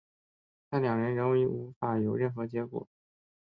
[0.67, 2.87] 但两人仍然无法有任何结果。